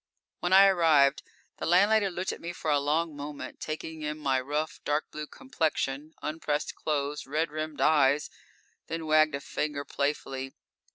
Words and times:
_"When 0.39 0.51
I 0.51 0.65
arrived, 0.65 1.21
the 1.57 1.67
landlady 1.67 2.09
looked 2.09 2.31
at 2.31 2.41
me 2.41 2.53
for 2.53 2.71
a 2.71 2.79
long 2.79 3.15
moment, 3.15 3.59
taking 3.61 4.01
in 4.01 4.17
my 4.17 4.41
rough, 4.41 4.81
dark 4.83 5.11
blue 5.11 5.27
complexion, 5.27 6.15
unpressed 6.23 6.73
clothes, 6.73 7.27
red 7.27 7.51
rimmed 7.51 7.81
eyes, 7.81 8.31
then 8.87 9.05
wagged 9.05 9.35
a 9.35 9.39
finger 9.39 9.85
playfully. 9.85 10.55